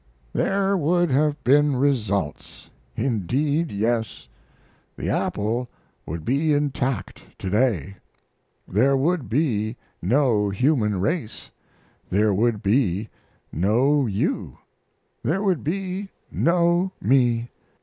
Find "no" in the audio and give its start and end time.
10.01-10.49, 13.53-14.07, 16.31-16.91